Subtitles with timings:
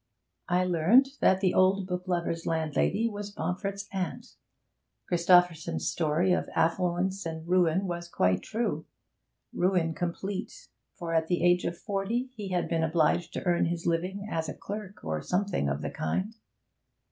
[0.49, 4.35] I learnt that the old book lover's landlady was Pomfret's aunt.
[5.07, 8.87] Christopherson's story of affluence and ruin was quite true.
[9.53, 13.85] Ruin complete, for at the age of forty he had been obliged to earn his
[13.85, 16.33] living as a clerk or something of the kind.